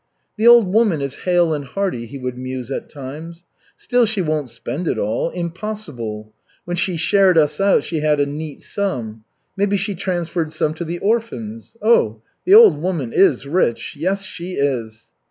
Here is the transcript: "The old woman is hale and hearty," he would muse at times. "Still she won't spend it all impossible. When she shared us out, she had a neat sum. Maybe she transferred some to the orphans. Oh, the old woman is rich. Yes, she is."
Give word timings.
"The 0.35 0.47
old 0.47 0.65
woman 0.65 0.99
is 0.99 1.13
hale 1.25 1.53
and 1.53 1.63
hearty," 1.63 2.07
he 2.07 2.17
would 2.17 2.35
muse 2.35 2.71
at 2.71 2.89
times. 2.89 3.43
"Still 3.77 4.07
she 4.07 4.19
won't 4.19 4.49
spend 4.49 4.87
it 4.87 4.97
all 4.97 5.29
impossible. 5.29 6.33
When 6.65 6.75
she 6.75 6.97
shared 6.97 7.37
us 7.37 7.61
out, 7.61 7.83
she 7.83 7.99
had 7.99 8.19
a 8.19 8.25
neat 8.25 8.63
sum. 8.63 9.25
Maybe 9.55 9.77
she 9.77 9.93
transferred 9.93 10.53
some 10.53 10.73
to 10.73 10.83
the 10.85 10.97
orphans. 10.97 11.77
Oh, 11.83 12.23
the 12.45 12.55
old 12.55 12.79
woman 12.81 13.13
is 13.13 13.45
rich. 13.45 13.95
Yes, 13.95 14.23
she 14.23 14.53
is." 14.53 15.09